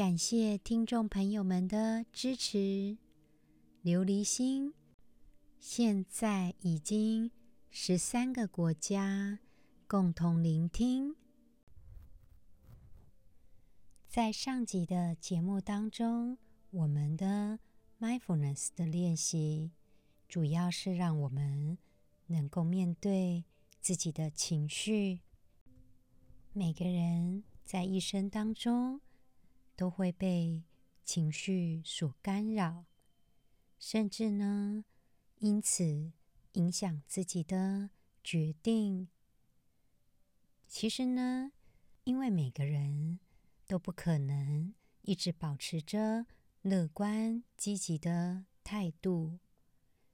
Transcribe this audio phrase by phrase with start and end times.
[0.00, 2.96] 感谢听众朋友们的支持。
[3.84, 4.72] 琉璃心
[5.58, 7.30] 现在已经
[7.68, 9.40] 十三个国家
[9.86, 11.14] 共同聆听。
[14.08, 16.38] 在上集的节目当中，
[16.70, 17.58] 我们的
[18.00, 19.70] mindfulness 的练习
[20.26, 21.76] 主要是让我们
[22.28, 23.44] 能够面对
[23.82, 25.20] 自己的情绪。
[26.54, 29.02] 每个人在一生当中，
[29.80, 30.62] 都会被
[31.06, 32.84] 情绪所干扰，
[33.78, 34.84] 甚至呢，
[35.38, 36.12] 因此
[36.52, 37.88] 影响自己的
[38.22, 39.08] 决定。
[40.68, 41.52] 其实呢，
[42.04, 43.20] 因为每个人
[43.66, 46.26] 都不可能一直保持着
[46.60, 49.38] 乐观积极的态度，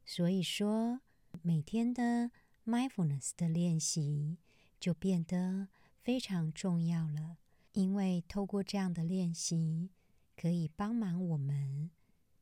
[0.04, 1.00] 所以说
[1.42, 2.30] 每天的
[2.64, 4.38] mindfulness 的练习
[4.78, 5.66] 就变得
[6.04, 7.38] 非常重要了。
[7.76, 9.90] 因为透过这样的练习，
[10.34, 11.90] 可以帮忙我们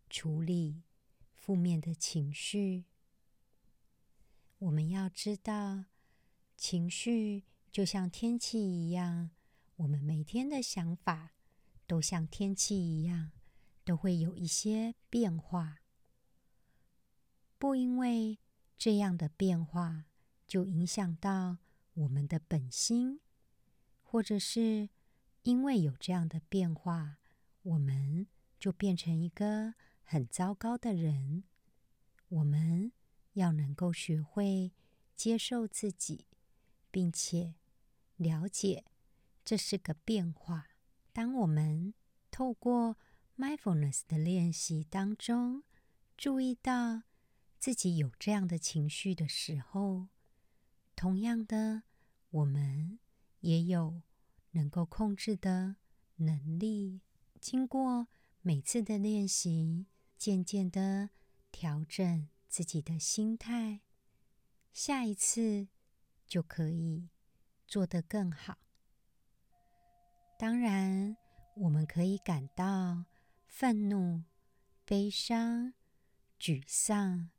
[0.09, 0.85] 处理
[1.35, 2.85] 负面的情绪。
[4.59, 5.87] 我们要知道，
[6.57, 9.33] 情绪就像天气一样，
[9.75, 11.33] 我们每天的想法
[11.85, 13.33] 都像天气一样，
[13.85, 15.79] 都会有一些变化。
[17.59, 18.39] 不因为
[18.79, 20.05] 这样的变化
[20.47, 21.59] 就影响到
[21.95, 23.19] 我们的本心，
[24.01, 24.91] 或者是。
[25.45, 27.19] 因为有这样的变化，
[27.63, 28.27] 我们
[28.59, 31.45] 就变成一个很糟糕的人。
[32.29, 32.93] 我们
[33.35, 34.73] 要能够学会
[35.15, 36.27] 接受自己，
[36.91, 37.57] 并且
[38.17, 38.85] 了解
[39.45, 40.69] 这是个变化。
[41.13, 41.93] 当我们
[42.31, 42.97] 透过
[43.37, 45.63] mindfulness 的练习当中，
[46.17, 47.03] 注意到
[47.59, 50.09] 自己有这样的情绪的时候，
[50.97, 51.83] 同样的，
[52.31, 52.99] 我们
[53.41, 54.01] 也有。
[54.55, 55.77] 能够控制的
[56.17, 57.01] 能力，
[57.41, 58.09] 经过
[58.41, 61.11] 每次的练习，渐渐的
[61.53, 63.81] 调整自己的心态，
[64.73, 65.69] 下一次
[66.27, 67.09] 就可以
[67.67, 68.59] 做得更好。
[70.39, 71.17] 当然，
[71.57, 73.05] 我们可以感到
[73.47, 74.23] 愤怒、
[74.85, 75.75] 悲伤、
[76.39, 77.31] 沮丧，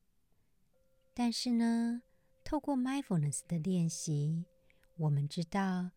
[1.13, 2.01] 但是呢，
[2.43, 4.45] 透过 mindfulness 的练习，
[4.97, 5.91] 我们知道。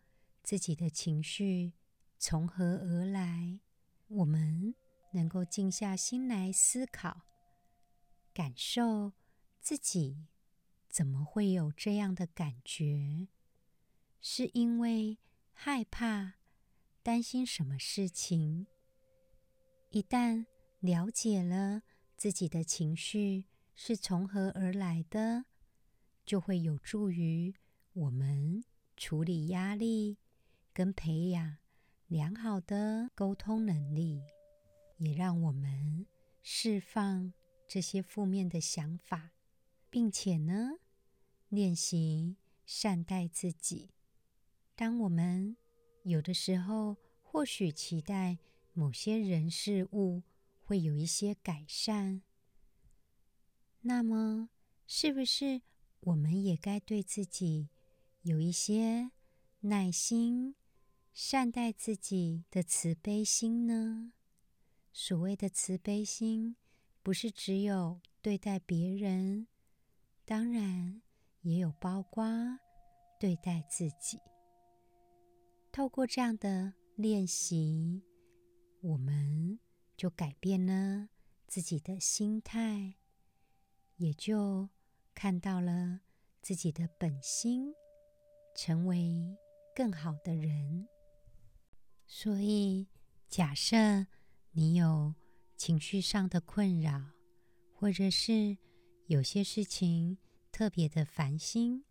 [0.49, 1.75] 自己的情绪
[2.19, 3.61] 从何而来？
[4.07, 4.75] 我们
[5.13, 7.21] 能够静下心来思考、
[8.33, 9.13] 感受
[9.61, 10.27] 自己
[10.89, 13.29] 怎么会有这样的感觉？
[14.23, 15.19] 是因为
[15.53, 16.37] 害怕、
[17.03, 18.67] 担心什么事情？
[19.91, 20.47] 一旦
[20.81, 21.83] 了解了
[22.17, 23.45] 自己的情绪
[23.75, 25.45] 是从何而来的，
[26.25, 27.55] 就会有助于
[27.93, 28.65] 我们
[28.97, 30.17] 处理压力。
[30.79, 31.57] 跟培养
[32.07, 34.23] 良好的沟通能力，
[34.99, 36.07] 也让我们
[36.41, 37.33] 释放
[37.67, 39.33] 这些负面的想法，
[39.91, 40.75] 并且呢，
[41.49, 43.91] 练习善待自己。
[44.77, 45.57] 当我们
[46.05, 48.39] 有的时候或许期待
[48.73, 50.23] 某些人事物
[50.63, 52.23] 会有一些改善，
[53.81, 54.51] 那么
[54.87, 55.61] 是不是
[56.03, 57.69] 我们也该对自己
[58.23, 59.11] 有一些
[59.63, 60.55] 耐心？
[61.21, 64.13] 善待自己的慈悲心呢？
[64.93, 66.55] 所谓的慈悲心，
[67.03, 69.49] 不是只有对待别人，
[70.25, 71.03] 当然
[71.41, 72.25] 也有包括
[73.19, 74.21] 对待自己。
[75.73, 78.05] 透过这样的练习，
[78.81, 79.59] 我们
[79.97, 81.09] 就改变了
[81.49, 82.95] 自己的心态，
[83.97, 84.69] 也就
[85.17, 85.99] 看到了
[86.41, 87.75] 自己的本心，
[88.55, 89.37] 成为
[89.75, 90.87] 更好的人。
[92.11, 92.89] 所以，
[93.29, 94.07] 假设
[94.53, 95.15] 你有
[95.59, 97.11] 情绪上的困扰，
[97.75, 98.57] 或者是
[99.09, 100.17] 有些事情
[100.51, 101.85] 特别的烦心，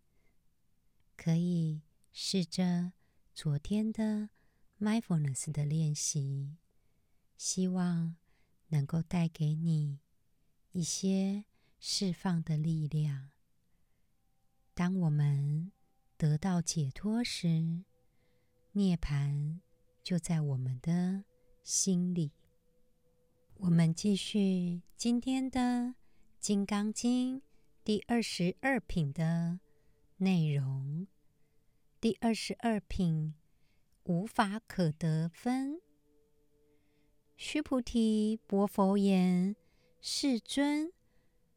[1.16, 2.92] 可以试着
[3.32, 4.30] 昨天的
[4.80, 6.56] mindfulness 的练习，
[7.36, 8.16] 希望
[8.70, 10.00] 能够带给你
[10.72, 11.44] 一些
[11.78, 13.30] 释放的力量。
[14.74, 15.70] 当我们
[16.16, 17.84] 得到解脱时，
[18.72, 19.60] 涅槃。
[20.08, 21.22] 就在我们的
[21.62, 22.32] 心里。
[23.56, 25.60] 我们继续今天的
[26.40, 27.40] 《金刚经》
[27.84, 29.60] 第二十二品的
[30.16, 31.06] 内容。
[32.00, 33.34] 第二十二品，
[34.04, 35.78] 无法可得分。
[37.36, 39.56] 须菩提，白佛言
[40.00, 40.90] ：“世尊，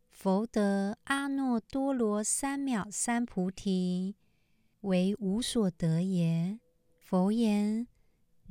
[0.09, 4.17] 佛得阿耨多罗三藐三菩提，
[4.81, 6.59] 为无所得也。”
[6.99, 7.87] 佛言：“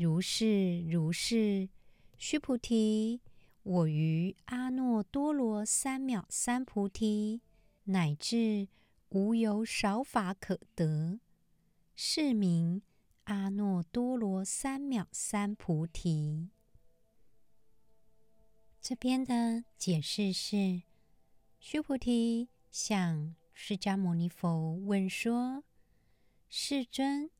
[0.00, 1.69] 如是如是。”
[2.17, 3.20] 须菩提。
[3.62, 7.43] 我于阿耨多罗三藐三菩提，
[7.85, 8.69] 乃至
[9.11, 11.20] 无有少法可得，
[11.94, 12.81] 是名
[13.25, 16.49] 阿耨多罗三藐三菩提。
[18.81, 20.82] 这边的解释是：
[21.58, 25.64] 须菩提向释迦牟尼佛问说
[26.49, 27.31] ：“世尊，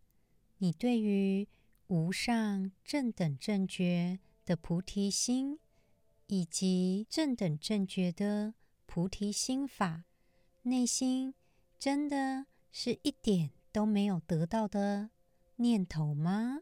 [0.59, 1.49] 你对于
[1.91, 5.59] 无上正等正觉的菩提心，
[6.29, 8.55] 以及正等正觉的
[8.87, 10.05] 菩提心法，
[10.63, 11.35] 内心
[11.81, 15.11] 真的是一点都没有得到的
[15.57, 16.61] 念头吗？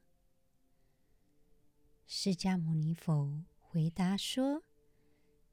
[2.06, 4.62] 释迦牟尼佛回答说：“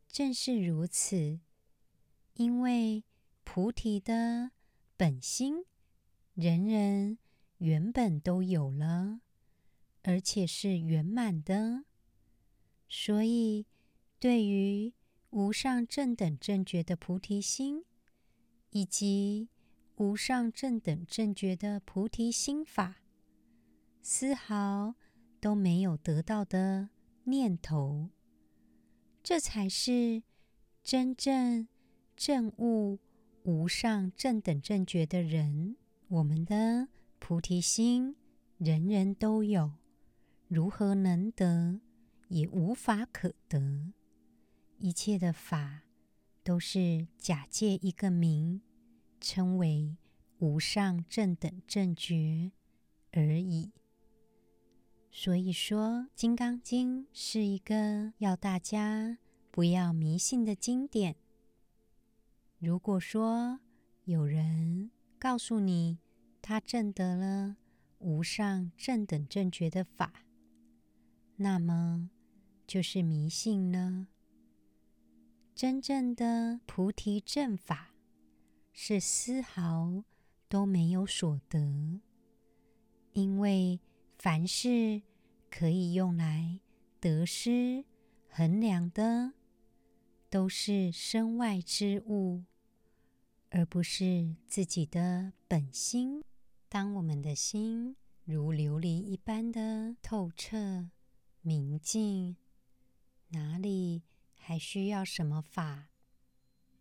[0.07, 1.41] 正是如此，
[2.35, 3.03] 因为
[3.43, 4.51] 菩提的
[4.95, 5.65] 本心，
[6.33, 7.17] 人人
[7.57, 9.19] 原本都有了，
[10.05, 11.83] 而且是圆满的，
[12.89, 13.67] 所以。”
[14.17, 14.93] 对于
[15.29, 17.83] 无上正等正觉的菩提心，
[18.71, 19.49] 以及
[19.97, 22.95] 无上正等正觉的菩提心法，
[24.01, 24.95] 丝毫
[25.39, 26.89] 都没有得到的
[27.25, 28.09] 念头，
[29.21, 30.23] 这才是
[30.81, 31.67] 真正
[32.15, 32.97] 证悟
[33.43, 35.75] 无上正等正觉的人。
[36.07, 36.87] 我们的
[37.19, 38.15] 菩提心，
[38.57, 39.73] 人人都有，
[40.47, 41.79] 如何能得，
[42.27, 43.91] 也无法可得。
[44.77, 45.81] 一切的法
[46.43, 48.61] 都是假借一个名，
[49.19, 49.97] 称为
[50.37, 52.51] 无上正等正觉
[53.11, 53.71] 而已。
[55.09, 59.17] 所以说，《金刚经》是一个要大家
[59.49, 61.15] 不要迷信的经典。
[62.59, 63.61] 如果说
[64.03, 65.99] 有人告诉你
[66.41, 67.55] 他证得了
[67.99, 70.24] 无上正等正觉的法，
[71.37, 72.09] 那么
[72.65, 74.07] 就是迷信了。
[75.53, 77.93] 真正的菩提正法
[78.73, 80.03] 是丝毫
[80.49, 82.01] 都没有所得，
[83.13, 83.79] 因为
[84.17, 85.01] 凡事
[85.49, 86.59] 可以用来
[86.99, 87.85] 得失
[88.29, 89.33] 衡量的，
[90.29, 92.43] 都是身外之物，
[93.49, 96.21] 而不是自己的本心。
[96.67, 97.95] 当我们的心
[98.25, 100.89] 如琉璃一般的透彻
[101.47, 102.37] 明净，
[103.27, 104.01] 哪里
[104.35, 105.89] 还需要什么法，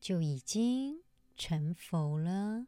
[0.00, 1.02] 就已经
[1.36, 2.66] 成佛了。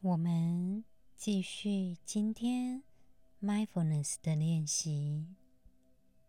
[0.00, 0.84] 我们
[1.16, 2.84] 继续今天
[3.42, 5.34] mindfulness 的练习。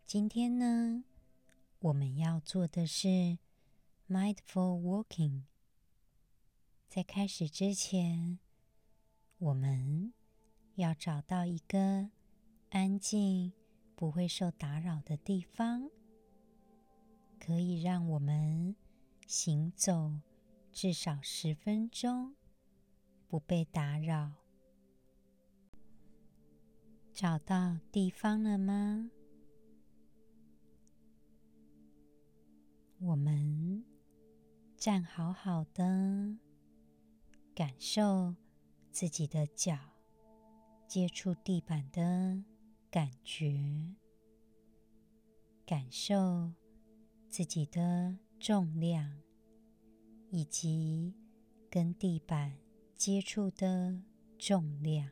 [0.04, 1.04] 今天呢，
[1.78, 3.38] 我们要做的是
[4.08, 5.42] mindful walking。
[6.88, 8.40] 在开始之前，
[9.38, 10.12] 我们
[10.74, 12.10] 要找到一个
[12.70, 13.52] 安静、
[13.94, 15.90] 不会受打扰的地方。
[17.38, 18.76] 可以让我们
[19.26, 20.12] 行走
[20.70, 22.36] 至少十分钟，
[23.26, 24.34] 不被打扰。
[27.12, 29.10] 找到地方了吗？
[33.00, 33.84] 我们
[34.76, 36.38] 站好好的，
[37.54, 38.36] 感受
[38.92, 39.76] 自己的脚
[40.86, 42.44] 接触地板的
[42.92, 43.58] 感觉，
[45.66, 46.52] 感受。
[47.30, 49.22] 自己的重量，
[50.28, 51.14] 以及
[51.70, 52.58] 跟地板
[52.94, 53.98] 接触的
[54.36, 55.10] 重量。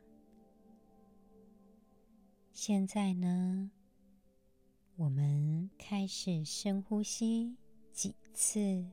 [2.53, 3.71] 现在呢，
[4.97, 7.57] 我们开始深呼吸
[7.91, 8.85] 几次，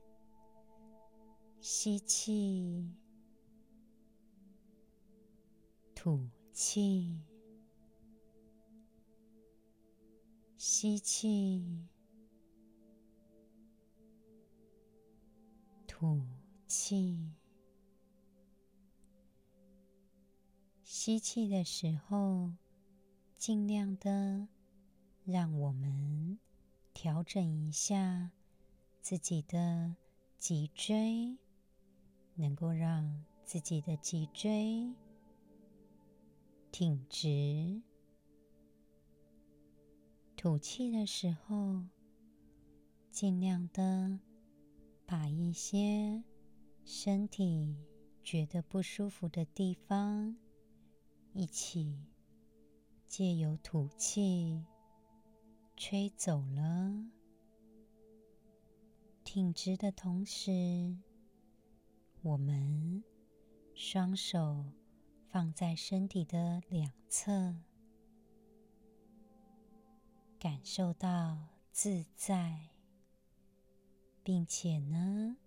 [1.59, 2.95] 吸气，
[5.93, 7.21] 吐气，
[10.69, 11.87] 吸气。
[15.87, 16.21] 吐
[16.67, 17.31] 气，
[20.83, 22.51] 吸气的时候，
[23.37, 24.49] 尽量的
[25.23, 26.37] 让我们
[26.93, 28.33] 调整一下
[29.01, 29.95] 自己的
[30.37, 31.37] 脊椎，
[32.35, 34.93] 能够让自己的脊椎
[36.73, 37.81] 挺直。
[40.37, 41.83] 吐气的时候，
[43.09, 44.19] 尽量的
[45.07, 46.23] 把一些
[46.85, 47.75] 身体
[48.23, 50.37] 觉得不舒服的地方，
[51.33, 52.05] 一起
[53.07, 54.63] 借由吐气
[55.75, 57.03] 吹走了。
[59.23, 60.95] 挺直的同时，
[62.21, 63.03] 我们
[63.73, 64.63] 双手
[65.29, 67.55] 放在身体的两侧。
[70.39, 72.69] 感受到自在，
[74.23, 75.37] 并且呢，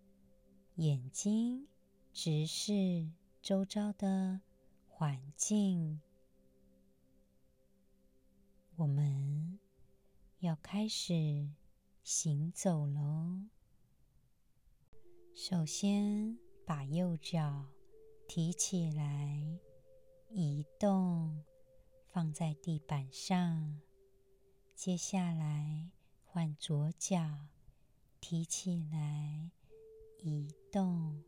[0.75, 1.69] 眼睛
[2.13, 3.09] 直视
[3.41, 4.41] 周遭的
[4.89, 6.01] 环境。
[8.75, 9.61] 我们
[10.41, 11.49] 要开始
[12.03, 13.45] 行走喽。
[15.35, 17.65] 首先，把右脚
[18.27, 19.61] 提起来，
[20.31, 21.45] 移动，
[22.09, 23.81] 放在地板上。
[24.83, 25.91] 接下来
[26.25, 27.21] 换左脚
[28.19, 29.51] 提起来，
[30.17, 31.23] 移动，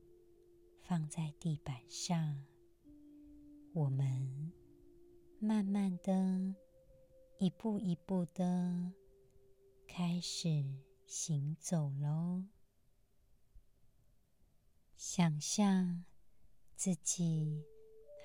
[0.80, 2.46] 放在地板上。
[3.74, 4.50] 我们
[5.38, 6.54] 慢慢的
[7.36, 8.90] 一步一步的
[9.86, 10.64] 开始
[11.04, 12.46] 行走喽。
[14.96, 16.06] 想象
[16.74, 17.62] 自己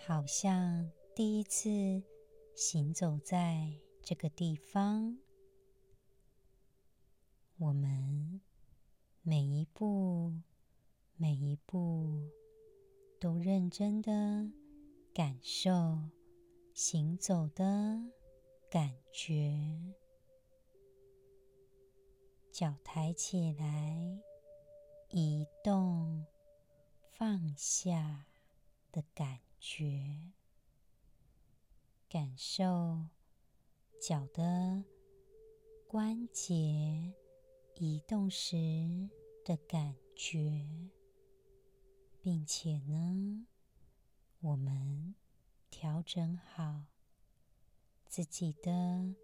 [0.07, 2.01] 好像第一次
[2.55, 3.86] 行走在。
[4.07, 5.17] 这个地方，
[7.57, 8.39] 我们
[9.21, 10.33] 每一步
[11.17, 12.31] 每一步
[13.19, 14.49] 都认真的
[15.13, 15.99] 感受
[16.73, 17.99] 行走的
[18.71, 19.93] 感觉，
[22.49, 24.21] 脚抬起来，
[25.09, 26.25] 移动，
[27.11, 28.27] 放下
[28.89, 30.31] 的感觉，
[32.07, 33.09] 感受。
[33.99, 34.83] 脚的
[35.87, 37.13] 关节
[37.75, 38.55] 移动时
[39.43, 40.65] 的感觉，
[42.21, 43.47] 并且呢，
[44.39, 45.15] 我们
[45.69, 46.83] 调整好
[48.07, 49.15] 自己的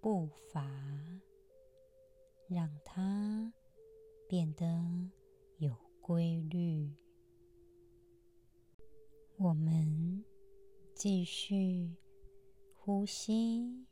[0.00, 0.62] 步伐，
[2.48, 3.52] 让它
[4.28, 5.10] 变得
[5.56, 6.94] 有规律。
[9.38, 10.22] 我们
[10.94, 11.96] 继续
[12.74, 13.85] 呼吸。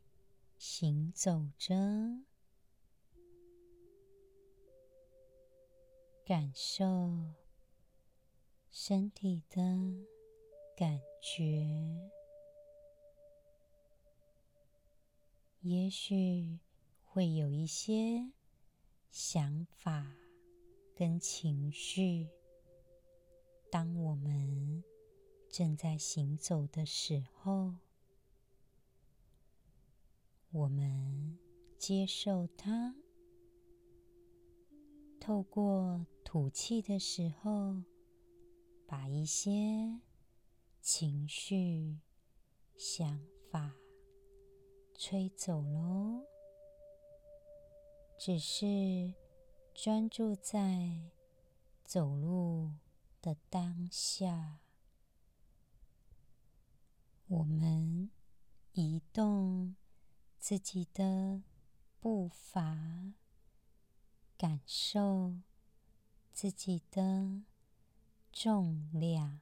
[0.67, 1.75] 行走着，
[6.25, 7.35] 感受
[8.71, 9.61] 身体的
[10.75, 11.69] 感觉。
[15.61, 16.59] 也许
[17.05, 18.33] 会有一些
[19.11, 20.17] 想法
[20.95, 22.31] 跟情绪，
[23.71, 24.83] 当我们
[25.51, 27.75] 正在行走的时候。
[30.55, 31.37] 我们
[31.77, 32.95] 接受它，
[35.19, 37.83] 透过吐气的时候，
[38.87, 40.01] 把一些
[40.81, 41.99] 情绪、
[42.77, 43.21] 想
[43.51, 43.75] 法
[44.95, 46.25] 吹走喽。
[48.17, 49.13] 只是
[49.75, 51.11] 专注在
[51.85, 52.71] 走路
[53.21, 54.61] 的当下，
[57.27, 58.09] 我们
[58.75, 59.75] 移动。
[60.47, 61.43] 自己的
[62.01, 63.15] 步伐，
[64.37, 65.39] 感受
[66.35, 67.45] 自己的
[68.31, 69.41] 重量。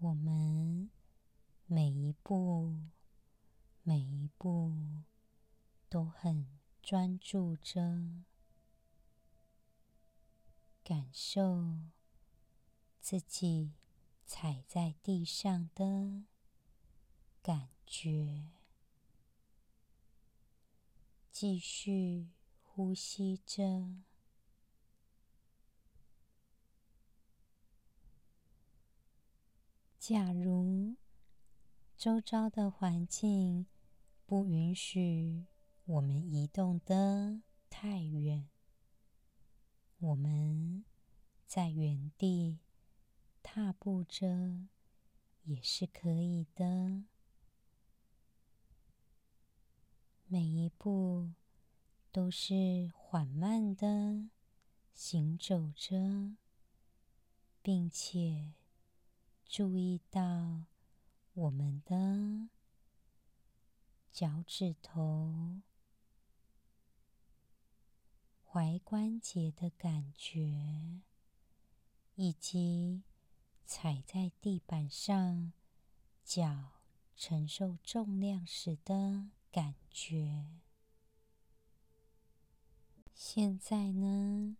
[0.00, 0.90] 我们
[1.64, 2.74] 每一步，
[3.82, 4.74] 每一步
[5.88, 6.46] 都很
[6.82, 7.80] 专注着，
[10.84, 11.78] 感受
[13.00, 13.72] 自己
[14.26, 16.24] 踩在地上的
[17.40, 18.44] 感觉，
[21.32, 22.28] 继续
[22.62, 23.94] 呼吸着。
[29.98, 30.96] 假如
[31.96, 33.66] 周遭的环境
[34.24, 35.46] 不允许
[35.84, 38.48] 我们移动得太远，
[39.98, 40.84] 我们
[41.46, 42.58] 在原地
[43.42, 44.68] 踏步着
[45.44, 47.04] 也是可以的。
[50.30, 51.30] 每一步
[52.12, 54.28] 都是缓慢的
[54.92, 56.36] 行走着，
[57.62, 58.52] 并且
[59.46, 60.64] 注意到
[61.32, 62.50] 我们的
[64.12, 65.62] 脚趾头、
[68.50, 71.00] 踝关节的感觉，
[72.16, 73.02] 以及
[73.64, 75.54] 踩在地板上
[76.22, 76.82] 脚
[77.16, 80.46] 承受重量时的感觉。
[83.14, 84.56] 现在呢，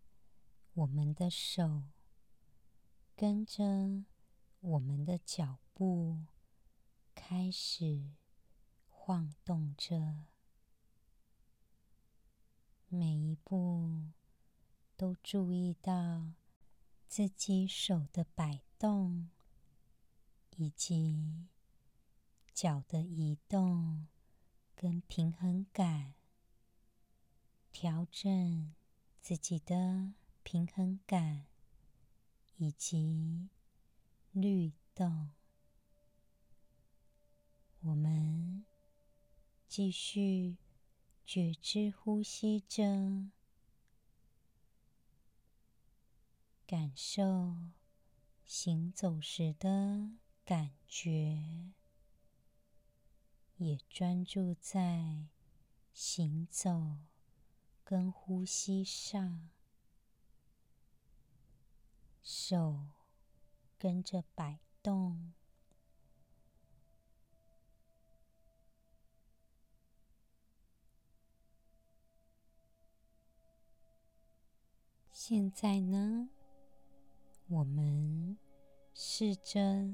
[0.75, 1.85] 我们的手
[3.15, 4.05] 跟着
[4.61, 6.25] 我们的脚步
[7.15, 8.11] 开始
[8.89, 10.27] 晃动着，
[12.89, 14.09] 每一步
[14.97, 16.33] 都注意到
[17.07, 19.31] 自己手的摆动，
[20.57, 21.47] 以及
[22.53, 24.09] 脚的移动
[24.81, 26.15] 跟平衡感。
[27.73, 28.75] 调整
[29.21, 31.47] 自己的平衡感
[32.57, 33.49] 以及
[34.33, 35.31] 律动，
[37.81, 38.65] 我们
[39.69, 40.57] 继续
[41.25, 43.31] 觉知呼吸着，
[46.67, 47.57] 感受
[48.45, 50.11] 行走时的
[50.45, 51.73] 感觉，
[53.59, 55.27] 也专注在
[55.93, 56.97] 行走。
[57.89, 59.49] 跟呼吸上，
[62.23, 62.81] 手
[63.79, 65.33] 跟着摆动。
[75.11, 76.29] 现在呢，
[77.47, 78.37] 我们
[78.93, 79.89] 试着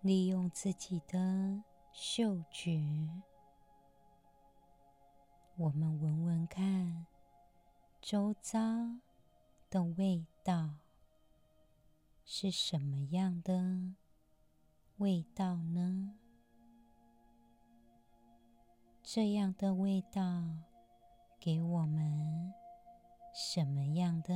[0.00, 1.62] 利用自己的
[2.00, 2.80] 嗅觉。
[5.56, 7.06] 我们闻闻看，
[8.00, 8.60] 周遭
[9.68, 10.76] 的味道
[12.24, 13.96] 是什么样的
[14.98, 16.14] 味道呢？
[19.02, 20.22] 这样的味道
[21.40, 22.54] 给我们
[23.34, 24.34] 什么样的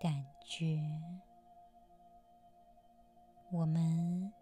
[0.00, 0.80] 感觉？
[3.52, 4.32] 我们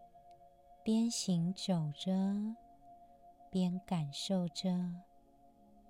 [0.91, 2.11] 边行走着，
[3.51, 4.71] 边感受着。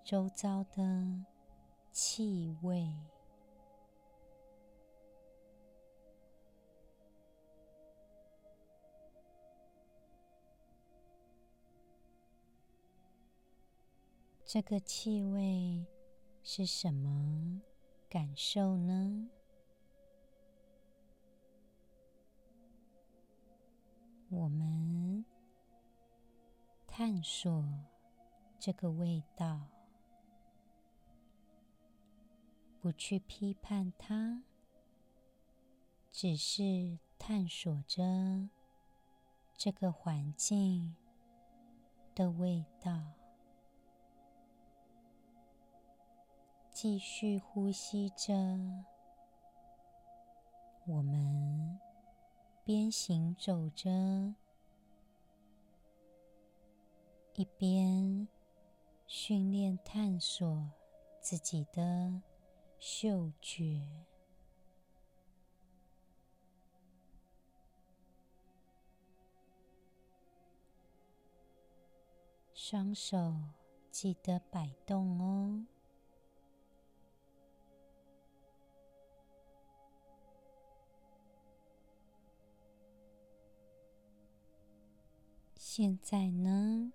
[0.02, 1.24] 周遭的
[1.92, 2.92] 气味，
[14.44, 15.86] 这个气味
[16.42, 17.62] 是什么
[18.08, 19.30] 感受呢？
[24.30, 25.24] 我们
[26.86, 27.64] 探索
[28.58, 29.68] 这个味道。
[32.80, 34.44] 不去批判它，
[36.12, 38.48] 只是探索着
[39.56, 40.94] 这个环境
[42.14, 43.14] 的味道。
[46.70, 48.32] 继续呼吸着，
[50.86, 51.80] 我们
[52.68, 53.88] 边行走着，
[57.32, 58.28] 一边
[59.06, 60.70] 训练探索
[61.18, 62.20] 自己的。
[62.78, 63.82] 嗅觉，
[72.52, 73.34] 双手
[73.90, 75.64] 记得摆动哦。
[85.80, 86.92] 现在呢，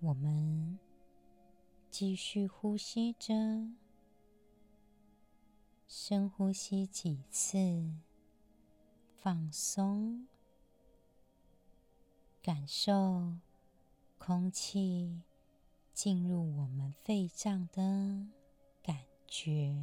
[0.00, 0.78] 我们
[1.90, 3.34] 继续呼吸着。
[5.86, 7.58] 深呼吸几次，
[9.14, 10.26] 放松，
[12.42, 13.34] 感受
[14.16, 15.20] 空气
[15.92, 18.26] 进入我们肺脏的
[18.82, 19.76] 感觉，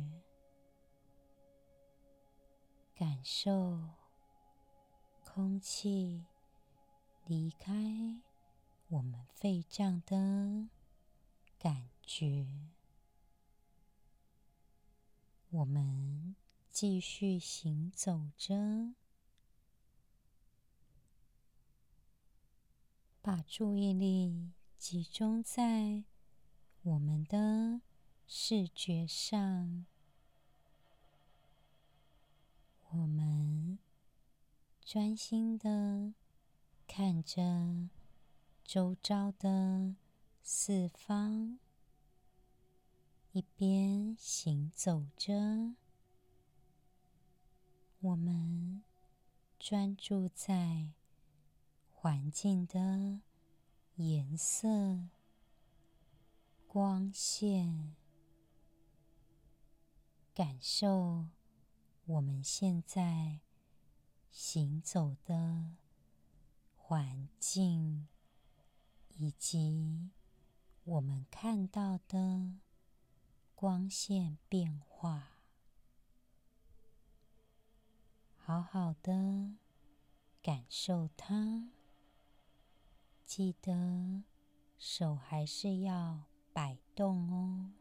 [2.96, 3.80] 感受
[5.24, 6.26] 空气
[7.30, 8.20] 离开
[8.88, 10.68] 我们肺脏的
[11.60, 12.48] 感觉。
[15.52, 16.36] 我们
[16.72, 18.96] 继续行走着，
[23.22, 26.06] 把注意力集中在
[26.82, 27.82] 我们的
[28.26, 29.86] 视觉上。
[32.90, 33.78] 我们
[34.84, 36.16] 专心的
[37.00, 37.88] 看着
[38.66, 39.96] 周遭的
[40.44, 41.58] 四方。
[43.32, 45.76] 一边行走着，
[48.02, 48.84] 我们
[49.58, 50.90] 专注在
[51.94, 53.22] 环境的
[53.96, 54.68] 颜色、
[56.68, 57.96] 光线，
[60.34, 61.28] 感受
[62.08, 63.40] 我们现在
[64.30, 65.72] 行走的
[66.90, 68.08] 环境，
[69.10, 70.10] 以及
[70.86, 72.56] 我们看到的。
[73.54, 75.44] 光线变化。
[78.36, 79.54] 好好的
[80.42, 81.70] 感受它，
[83.24, 84.24] 记得
[84.80, 87.79] 手还是要摆动哦。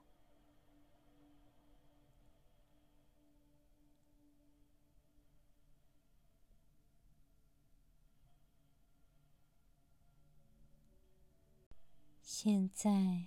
[12.40, 13.24] 现在，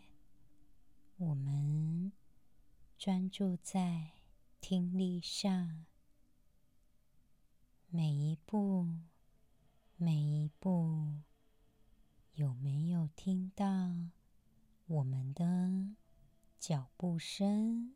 [1.17, 2.13] 我们
[2.97, 4.13] 专注在
[4.62, 5.86] 听力上，
[7.89, 8.88] 每一步，
[9.97, 11.15] 每一步，
[12.36, 13.65] 有没有听到
[14.88, 15.93] 我们的
[16.58, 17.93] 脚步声，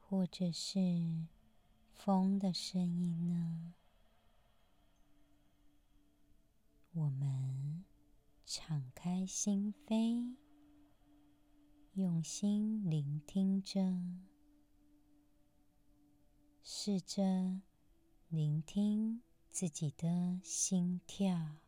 [0.00, 1.28] 或者是
[1.94, 3.74] 风的声音呢？
[6.94, 7.84] 我们。
[8.50, 10.34] 敞开心扉，
[11.92, 13.78] 用心聆听着，
[16.62, 17.60] 试着
[18.28, 21.58] 聆听自己的心跳。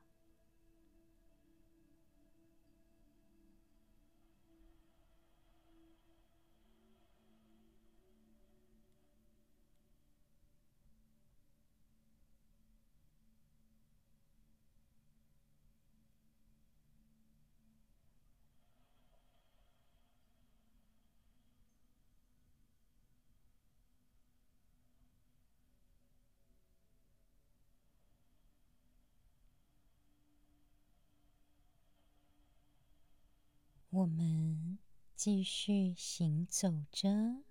[34.01, 34.79] 我们
[35.15, 37.43] 继续行走着，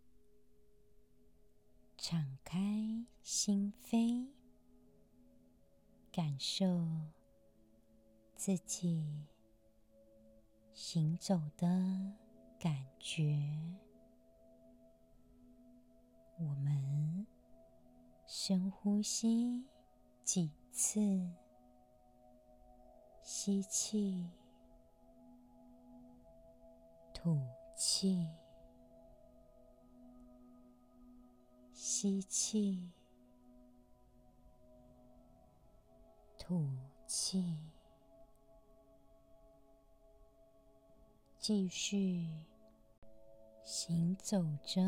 [1.96, 4.30] 敞开心扉，
[6.12, 6.66] 感受
[8.36, 9.28] 自己
[10.74, 11.68] 行走的
[12.60, 13.38] 感觉。
[16.40, 17.28] 我们
[18.26, 19.68] 深呼吸
[20.24, 21.00] 几次，
[23.22, 24.39] 吸气。
[27.22, 27.38] 吐
[27.76, 28.30] 气，
[31.74, 32.90] 吸气，
[36.38, 36.66] 吐
[37.06, 37.58] 气，
[41.38, 42.26] 继续
[43.66, 44.82] 行走着。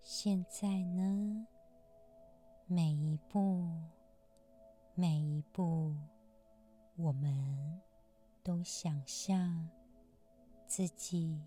[0.00, 1.46] 现在呢，
[2.64, 3.68] 每一步，
[4.94, 5.94] 每一步，
[6.96, 7.85] 我们。
[8.46, 9.68] 都想象
[10.68, 11.42] 自己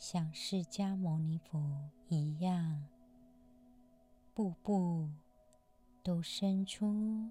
[0.00, 2.88] 像释迦牟尼佛一样，
[4.34, 5.08] 步步
[6.02, 7.30] 都生出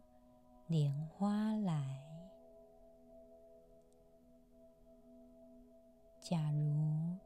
[0.68, 2.02] 莲花来。
[6.22, 7.18] 假如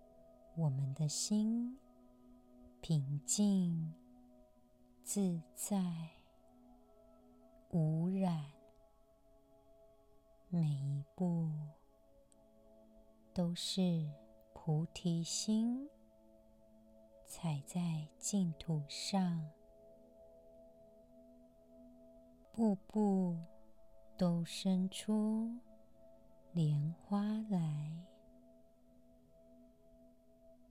[0.56, 1.78] 我们的心
[2.82, 3.94] 平静、
[5.04, 6.10] 自在、
[7.70, 8.57] 无染。
[10.60, 11.52] 每一步
[13.32, 14.10] 都是
[14.56, 15.88] 菩提心，
[17.28, 19.48] 踩在净土上，
[22.52, 23.38] 步步
[24.18, 25.56] 都生出
[26.54, 27.96] 莲花来。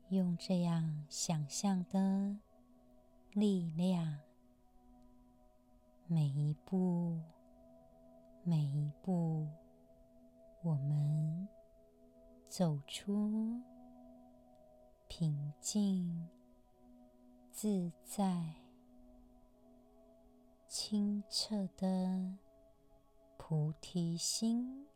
[0.09, 2.37] 用这样想象的
[3.35, 4.19] 力量，
[6.09, 7.21] 每一步，
[8.43, 9.47] 每一步。
[10.67, 11.47] 我们
[12.49, 13.63] 走出
[15.07, 16.29] 平静、
[17.53, 18.53] 自在、
[20.67, 22.35] 清澈的
[23.37, 24.89] 菩提心，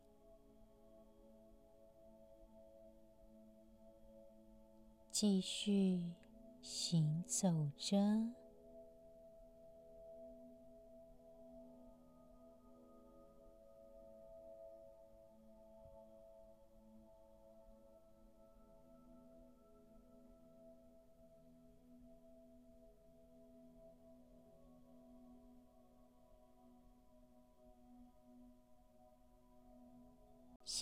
[5.09, 6.11] 继续
[6.61, 8.40] 行走着。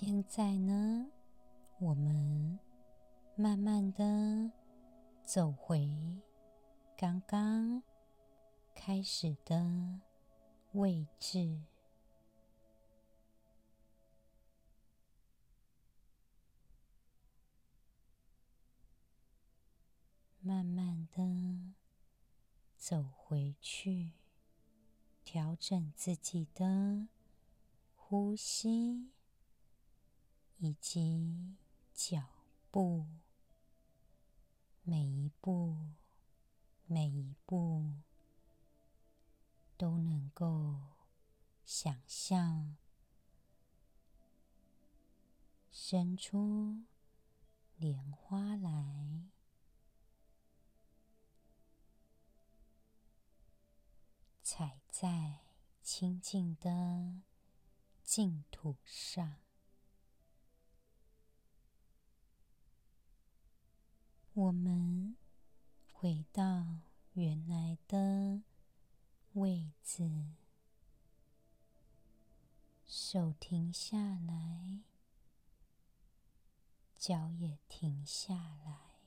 [0.02, 1.12] 现在呢，
[1.78, 2.58] 我们
[3.36, 4.50] 慢慢的
[5.22, 5.90] 走回
[6.96, 7.84] 刚刚
[8.74, 10.00] 开始的
[10.72, 11.64] 位置，
[20.40, 21.74] 慢慢的
[22.78, 24.14] 走回去，
[25.26, 27.10] 调整自己的
[27.98, 29.10] 呼吸。
[30.60, 31.56] 以及
[31.94, 32.22] 脚
[32.70, 33.08] 步，
[34.84, 35.94] 每一步，
[36.86, 37.94] 每一步，
[39.78, 40.82] 都能够
[41.66, 42.76] 想象
[45.72, 46.84] 生出
[47.78, 49.30] 莲花来，
[54.44, 55.40] 踩在
[55.82, 57.22] 清净的
[58.04, 59.38] 净土上。
[64.40, 65.18] 我们
[65.92, 66.80] 回到
[67.12, 68.42] 原来的
[69.34, 70.28] 位置，
[72.86, 74.80] 手停下来，
[76.98, 79.02] 脚也停下来，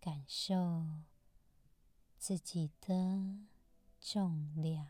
[0.00, 1.02] 感受
[2.16, 3.36] 自己的
[4.00, 4.88] 重量。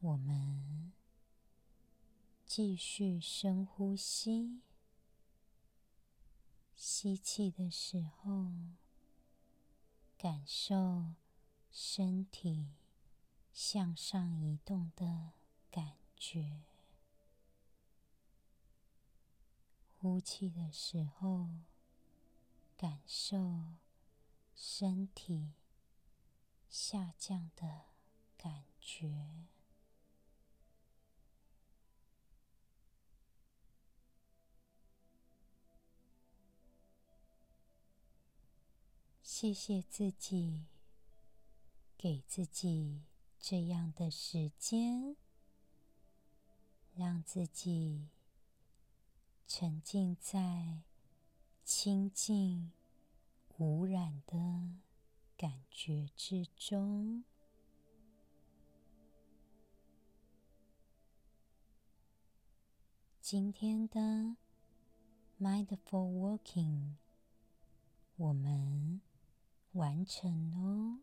[0.00, 0.87] 我们。
[2.48, 4.62] 继续深呼吸，
[6.74, 8.50] 吸气的时候，
[10.16, 11.12] 感受
[11.70, 12.70] 身体
[13.52, 15.32] 向上移动的
[15.70, 16.62] 感觉；
[20.00, 21.50] 呼气的时候，
[22.78, 23.74] 感受
[24.56, 25.52] 身体
[26.70, 27.82] 下降的
[28.38, 29.44] 感觉。
[39.40, 40.64] 谢谢自己，
[41.96, 43.04] 给自己
[43.38, 45.14] 这样的时间，
[46.96, 48.08] 让自己
[49.46, 50.82] 沉浸在
[51.64, 52.72] 清净
[53.58, 54.36] 无染的
[55.36, 57.22] 感觉之中。
[63.20, 64.34] 今天的
[65.38, 65.78] Mindful
[66.40, 66.94] Walking，
[68.16, 69.00] 我们。
[69.72, 71.02] 完成喽！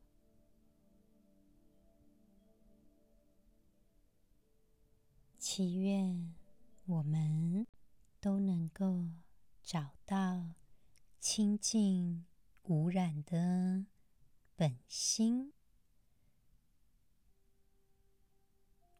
[5.37, 6.33] 祈愿
[6.85, 7.67] 我们
[8.19, 9.05] 都能够
[9.61, 10.55] 找到
[11.19, 12.25] 清净
[12.63, 13.85] 无染的
[14.55, 15.53] 本心。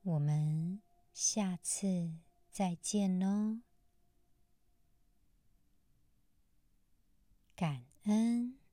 [0.04, 0.82] 我们
[1.14, 2.20] 下次
[2.52, 3.62] 再见喽！
[7.56, 8.65] 感恩。